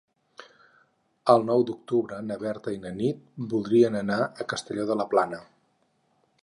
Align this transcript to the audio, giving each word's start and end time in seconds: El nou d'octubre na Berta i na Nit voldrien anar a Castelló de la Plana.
El 1.33 1.45
nou 1.49 1.65
d'octubre 1.67 2.17
na 2.31 2.39
Berta 2.45 2.73
i 2.77 2.81
na 2.87 2.95
Nit 3.01 3.21
voldrien 3.55 4.01
anar 4.03 4.19
a 4.45 4.51
Castelló 4.55 4.87
de 4.93 4.97
la 5.03 5.07
Plana. 5.13 5.43